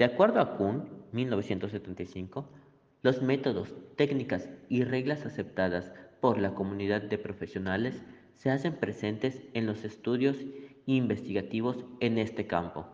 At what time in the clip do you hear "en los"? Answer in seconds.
9.52-9.84